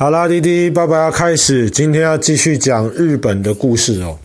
[0.00, 4.16] 好啦，滴滴爸爸要开始，今天要继续讲日本的故事哦。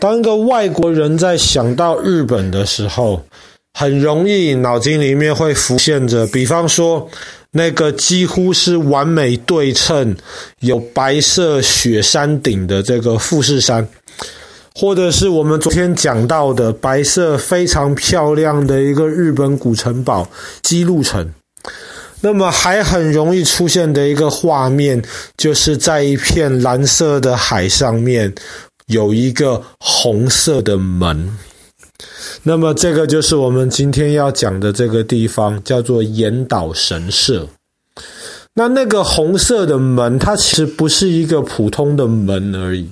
[0.00, 3.22] 当一个外国人在想到日本的时候，
[3.74, 7.06] 很容易脑筋里面会浮现着，比方说
[7.50, 10.16] 那个几乎是完美对称、
[10.60, 13.86] 有白色雪山顶的这个富士山，
[14.74, 20.26] 或者是我们昨天讲到的白色非常漂亮的一个日本古城堡
[20.62, 21.30] 姬路城。
[22.20, 25.02] 那么还很容易出现的一个画面，
[25.36, 28.34] 就是在一片蓝色的海上面
[28.86, 31.38] 有一个红色的门。
[32.42, 37.48] 那么这个就是我们今天要讲的这个地方，叫做岩岛神社。
[38.54, 42.88] 那那个红色的门，它其实不是一个普通的门而已。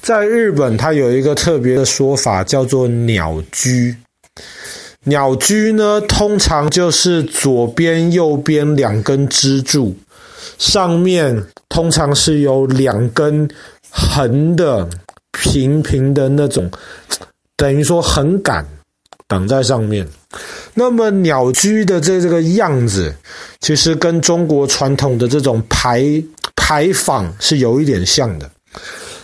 [0.00, 3.96] 在日本，它有一个特别的说法，叫做鸟居。
[5.04, 9.94] 鸟居呢，通常就是左边、右边两根支柱，
[10.58, 13.48] 上面通常是有两根
[13.90, 14.88] 横的、
[15.32, 16.70] 平平的那种，
[17.56, 18.66] 等于说横杆
[19.28, 20.06] 挡在上面。
[20.72, 23.14] 那么鸟居的这这个样子，
[23.60, 26.02] 其实跟中国传统的这种牌
[26.56, 28.50] 牌坊是有一点像的，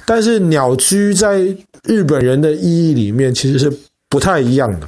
[0.04, 1.38] 但是鸟居在
[1.84, 3.72] 日本人的意义里面，其实是
[4.10, 4.86] 不太一样的。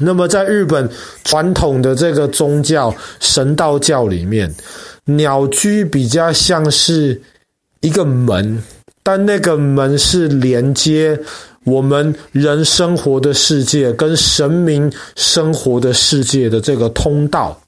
[0.00, 0.88] 那么，在日本
[1.24, 4.54] 传统的这个宗教神道教里面，
[5.04, 7.20] 鸟居比较像是
[7.80, 8.62] 一个门，
[9.02, 11.18] 但那个门是连接
[11.64, 17.58] 我们人生活的世界跟神明生活的世界的这个通道。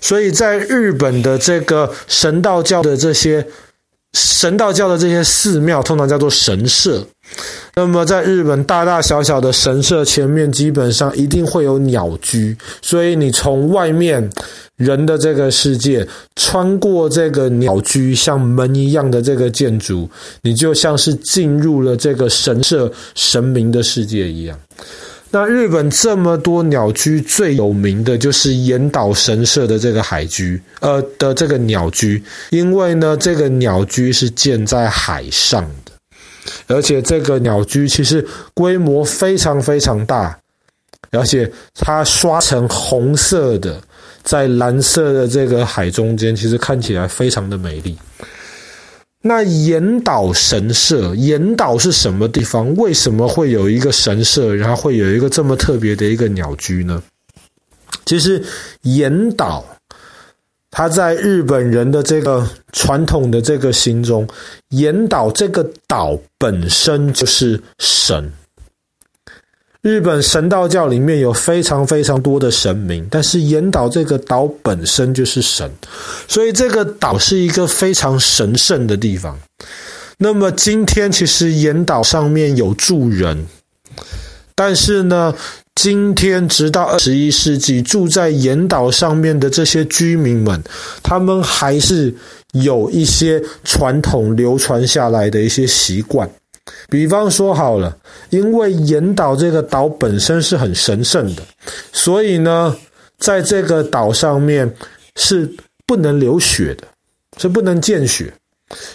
[0.00, 3.46] 所以在日本的这个神道教的这些
[4.14, 7.06] 神道教的这些寺庙，通常叫做神社。
[7.76, 12.56] 那么，在日本大大小小的神社前面，基本上一定会有鸟居。
[12.82, 14.28] 所以，你从外面
[14.76, 20.10] 人的这个世界穿过这个鸟居，像门一样的这个建筑，
[20.42, 24.58] 你就像是进入了这个神社神明的世界一样。
[25.30, 32.20] 那日本这么多鸟居，最有名的就是岩岛神社的这个海居，呃的这个鸟居，
[32.50, 35.64] 因为呢，这个鸟居是建在海上。
[36.70, 40.38] 而且这个鸟居其实规模非常非常大，
[41.10, 43.80] 而且它刷成红色的，
[44.22, 47.96] 在蓝色的这个海中间，其实看起来非常的美丽。
[49.22, 52.74] 那严岛神社，严岛是什么地方？
[52.76, 57.02] 为什么会有一个神社，然后会有一个这么特别的一个鸟居呢？
[58.06, 58.42] 其实
[58.82, 59.64] 严岛。
[60.70, 64.26] 他在日本人的这个传统的这个心中，
[64.68, 68.32] 严岛这个岛本身就是神。
[69.82, 75.70] 日本神道教里面有非常非常多的神明，但是严岛这个岛本身就是神，
[76.28, 79.38] 所以这个岛是一个非常神圣的地方。
[80.18, 83.46] 那么今天其实严岛上面有住人，
[84.54, 85.34] 但是呢，
[85.82, 90.62] 今天直到二十一世纪，住在岩岛上面的这些居民们，
[91.02, 92.14] 他们还是
[92.52, 96.30] 有一些传统流传下来的一些习惯。
[96.90, 97.96] 比方说好了，
[98.28, 101.42] 因为岩岛这个岛本身是很神圣的，
[101.94, 102.76] 所以呢，
[103.18, 104.70] 在这个岛上面
[105.16, 105.50] 是
[105.86, 106.86] 不能流血的，
[107.38, 108.30] 是不能见血。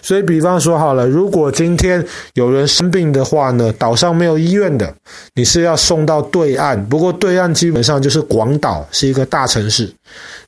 [0.02, 4.94] 所以，比方说好了，如果今天有人生病的话呢，岛上没有医院的，
[5.34, 6.84] 你是要送到对岸。
[6.88, 9.92] 不过对岸基本上就是广岛，是一个大城市，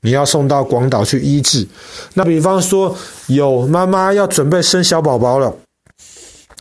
[0.02, 1.68] 你要送到广岛去医治。
[2.14, 2.96] 那比方说
[3.28, 5.54] 有妈妈要准备生小宝宝了。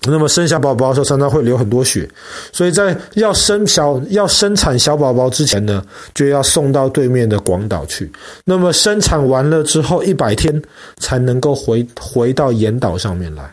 [0.08, 2.08] 那么生小宝宝的时候，常常会流很多血，
[2.52, 5.82] 所以在要生小要生产小宝宝之前呢，
[6.14, 8.10] 就要送到对面的广岛去。
[8.44, 10.62] 那么生产完了之后，一百天
[10.98, 13.50] 才能够回回到岩岛上面来。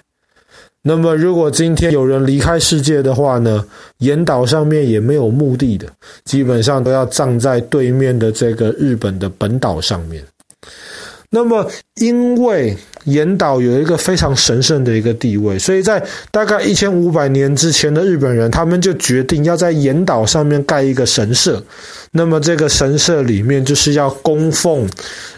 [0.83, 3.65] 那么如果今天有人离开世界的话呢，
[3.99, 5.87] 岩岛上面也没有墓地的，
[6.25, 10.23] 基本上都要葬在对面的这个日本的本岛上面。
[11.29, 11.65] 那么，
[11.95, 21.63] 因为岩岛有一个非常神圣的一个地位，所以在大概一千五百年之前的日本人，他们就决定要在岩岛上面盖一个神社。
[22.11, 24.87] 那么，这个神社里面就是要供奉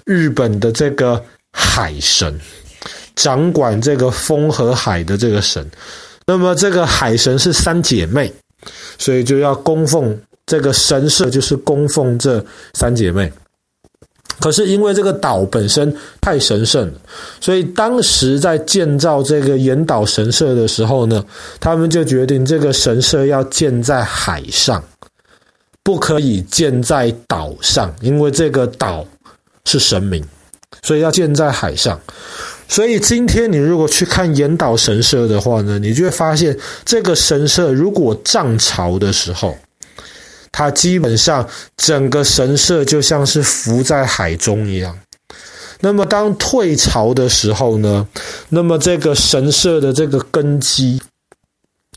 [0.05, 2.39] 日本的这个海神，
[3.15, 5.65] 掌管这个风和海的这个神。
[6.27, 8.31] 那么，这个海神是三姐妹，
[8.97, 13.31] 所以就要供奉这个神社，就是供奉这三姐妹。
[14.39, 16.93] 可是因为这个岛本身太神圣了，
[17.39, 21.23] 所以当时在建造这个严岛神社的时候呢，
[21.59, 24.83] 他们就决定这个神社要建在海上，
[25.83, 29.05] 不可以建在岛上，因为这个岛
[29.65, 30.23] 是神明，
[30.83, 31.99] 所以要建在海上。
[32.67, 39.55] 所以今天你如果去看严岛神社的话呢，你就会发现这个神社如果涨潮的时候，
[40.57, 44.97] 它基本上整个神社就像是浮在海中一样。
[45.81, 48.07] 那么当退潮的时候呢，
[48.47, 51.01] 那么这个神社的这个根基。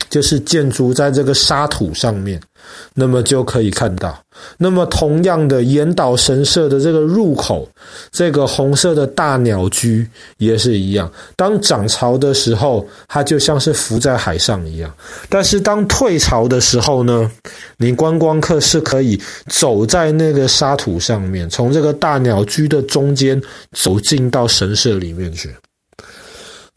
[0.09, 2.39] 就是建筑在这个沙土上面，
[2.93, 4.17] 那么就可以看到。
[4.57, 7.67] 那么同样的，岩岛神社的这个入口，
[8.11, 10.07] 这个红色的大鸟居
[10.37, 11.11] 也是一样。
[11.35, 14.93] 当涨潮的时候，它就像是浮在海上一样。
[15.27, 17.29] 但是当退潮的时候呢，
[17.77, 23.41] 你观光客是可以走在那个沙土上面，从这个大鸟居的中间
[23.73, 25.53] 走进到神社里面去。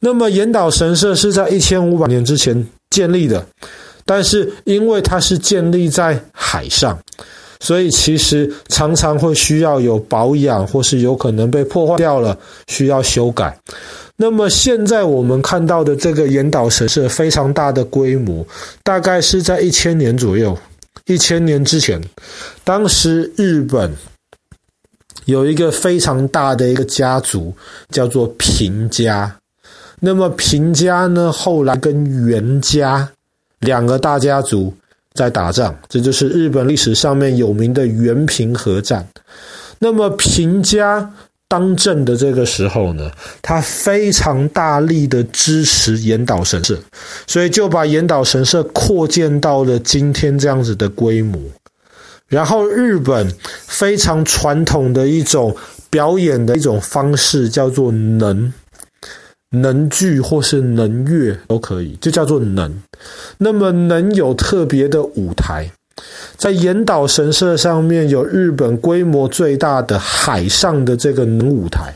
[0.01, 3.44] 那么岩岛神社是在一千五百年之前建立的，
[4.05, 6.97] 但是因为它是建立在海上，
[7.59, 13.59] 所以其实常常会需要有保养，或是有可能被破坏掉了，需要修改。
[14.17, 18.47] 那么现在我们看到的这个岩岛神社非常大的规模，
[18.85, 20.56] 大概是在一千年左右，
[21.06, 22.00] 一千年之前，
[22.62, 23.91] 当时日本
[25.25, 27.53] 有一个非常大的一个家族，
[27.91, 29.35] 叫做平家。
[30.04, 33.08] 那么平家呢，后来跟源家
[33.60, 34.75] 两个大家族
[35.14, 39.06] 在打仗，这就是日本历史上面有名的源平合战。
[39.78, 41.08] 那么平家
[41.46, 43.12] 当政的这个时候呢，
[43.43, 46.76] 他非常大力的支持严岛神社，
[47.28, 51.40] 所以就把严岛神社扩建到了今天这样子的规模。
[52.26, 53.32] 然后日本
[53.69, 55.54] 非常传统的一种
[55.88, 58.52] 表演的一种方式叫做能。
[59.52, 62.72] 能剧或是能乐都可以，就叫做能。
[63.38, 65.70] 那么能有特别的舞台，
[66.37, 71.94] 在岩岛神社上面有日本规模最大的海上的这个能舞台。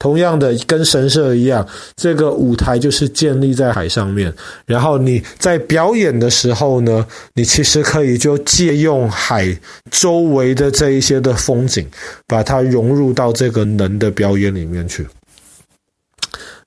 [0.00, 4.32] 同样的，跟神社一样，这个舞台就是建立在海上面。
[4.64, 9.54] 然后你在表演的时候呢，你其实可以就借用海
[9.90, 11.86] 周围的这一些的风景，
[12.26, 15.06] 把它融入到这个能的表演里面去。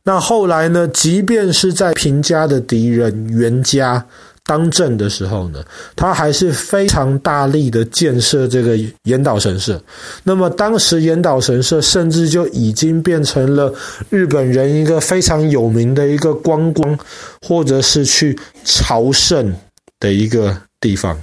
[0.04, 4.06] 那后来呢，即便是在平家的敌人源家
[4.46, 5.64] 当政的时候呢，
[5.96, 9.82] 他还是非常大力的建设这个严岛神社。
[10.24, 13.74] 那么当时严岛神社甚至就已经变成了
[14.10, 17.00] 日本人一个非常有名的一个观光，
[17.42, 19.56] 或者是去朝圣
[20.02, 21.18] 的一个地方。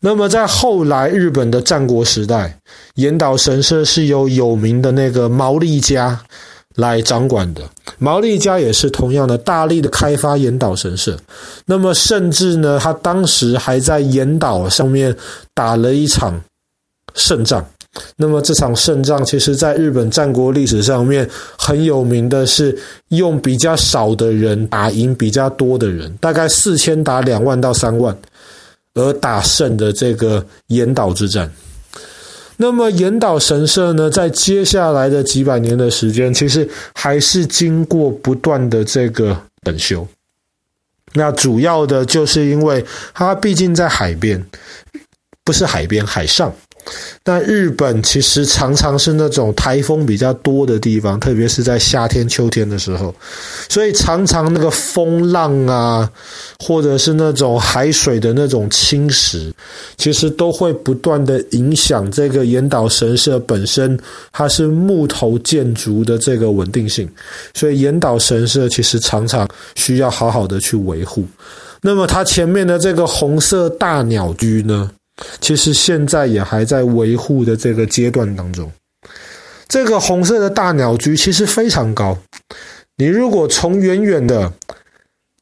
[0.00, 2.58] 那么在后来日本的战国时代，
[2.96, 6.20] 严岛神社是由有名的那个毛利家
[6.76, 7.62] 来掌管的。
[7.98, 11.18] 毛利家也是同样的大力的开发严岛神社，
[11.66, 15.14] 那么甚至呢，他当时还在严岛上面
[15.52, 16.40] 打了一场
[17.14, 17.64] 胜仗。
[18.14, 21.28] 那么这场胜仗，其实在日本战国历史上面
[21.58, 22.78] 很有名的是
[23.08, 28.16] 用比较少的人打赢比较多的人，大概四千打两万到三万，
[28.94, 31.50] 而打胜的这个严岛之战。
[32.62, 40.06] 那么岩岛神社呢，在接下来的几百年的时间，其实还是经过不断的这个整修。
[41.14, 42.84] 那主要的就是因为
[43.14, 44.44] 它毕竟在海边，
[45.42, 46.54] 不是海边，海上。
[47.22, 53.14] 但日本其实常常是那种台风比较多的地方，特别是在夏天、秋天的时候，
[53.68, 56.10] 所以常常那个风浪啊，
[56.58, 59.52] 或者是那种海水的那种侵蚀，
[59.96, 63.98] 其实都会不断的影响这个岩岛神社本身，
[64.32, 67.08] 它是木头建筑的这个稳定性，
[67.54, 71.24] 所以岩岛神社其实常常需要好好的去维护。
[71.82, 74.90] 那么它前面的这个红色大鸟居呢？
[75.40, 78.70] 其实现在也还在维护的这个阶段当中。
[79.68, 82.18] 这个红色的大鸟居其实非常高，
[82.96, 84.52] 你如果从远远的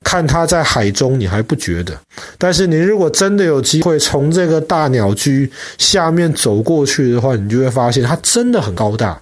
[0.04, 1.94] 看它在海中，你还不觉得；
[2.36, 9.20] 但是你如果真的有机会从这个大鸟居下面走过去的话，你就会发现它真的很高大。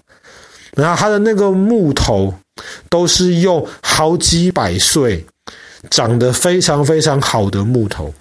[0.77, 2.35] 然后它的那个木头
[2.91, 5.25] 都是用好几百岁
[5.89, 8.13] 长得非常非常好的木头。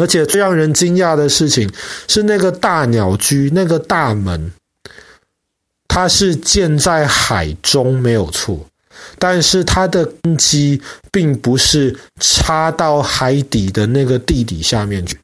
[0.00, 1.72] 而且最让人惊讶的事情
[2.08, 4.50] 是，那个大鸟居那个大门，
[5.86, 8.66] 它是建在海中没有错，
[9.20, 10.82] 但是它的根基
[11.12, 15.16] 并不是插到海底的那个地底下面去，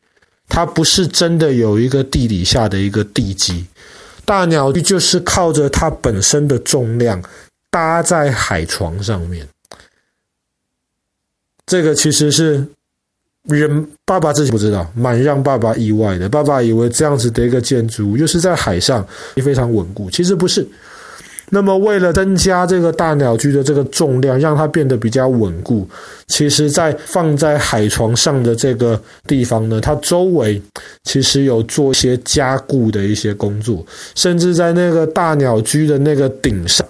[0.48, 3.66] 它不是真的有一个地底下的一个地基。
[4.24, 7.20] 大鸟居就是靠着它本身的重量
[7.70, 9.48] 搭在海床上面，
[11.66, 12.68] 这个其实是。
[13.48, 16.28] 人爸爸自己不知道，蛮让爸爸意外的。
[16.28, 19.04] 爸爸以为这样子的一个建筑，又是在海上，
[19.34, 20.10] 也非常稳固。
[20.10, 20.66] 其实不是，
[21.48, 25.88] 那么，为了增加这个大鸟居的这个重量，让它变得比较稳固，
[26.28, 30.60] 其实在放在海床上的这个地方呢，它周围
[31.04, 36.86] 其实有做一些加固的一些工作，甚至在那个大鸟居的那个顶上。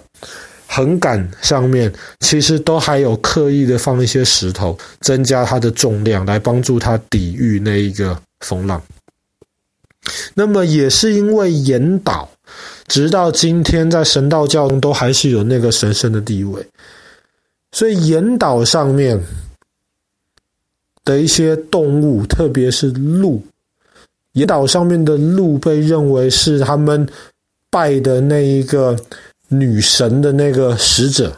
[0.73, 8.81] 横杆上面其实都还有刻意的放一些石头，增加它的重量，来帮助它抵御那一个风浪。
[10.33, 12.29] 那么也是因为岩岛，
[12.87, 16.65] 直到今天在神道教中都还是有那个神圣的地位，
[17.73, 19.21] 所以岩岛上面
[21.03, 23.43] 的一些动物，特别是鹿，
[24.31, 27.05] 岩岛上面的鹿被认为是他们
[27.69, 28.97] 拜的那一个。
[29.53, 31.35] 女神的那个使者，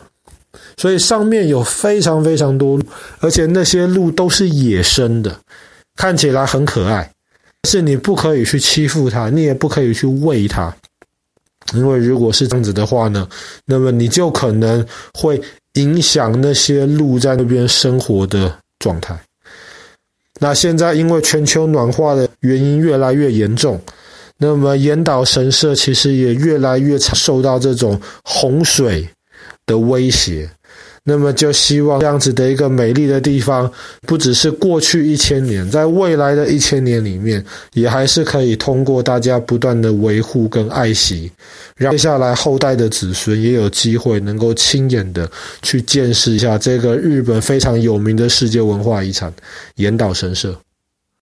[0.77, 2.79] 所以上面有非常非常多，
[3.19, 5.35] 而且那些鹿都是野生的，
[5.95, 7.11] 看起来很可爱，
[7.67, 10.71] 是你不可以去欺负它，你也不可以去喂它，
[11.73, 13.27] 因为如果是这样子的话呢，
[13.65, 15.41] 那么你就可能会
[15.73, 19.19] 影响那些鹿在那边生活的状态。
[20.39, 23.81] 那现在因为全球暖化的原因越来越严重。
[24.45, 29.07] 那么，岩岛神社其实也越来越受到这种洪水
[29.65, 30.49] 的威胁。
[31.05, 33.71] 那么，就希望这样子的一个美丽的地方，
[34.05, 41.31] 不只是过去一千年，在未来的一千年里面，也还是可以通过大家不断的维护跟爱惜，
[41.77, 45.29] 让接下来后代的子孙也有机会能够亲眼的
[45.61, 49.33] 去见识一下这个日本非常有名的世界文化遗产——
[49.75, 50.53] 岩岛神社。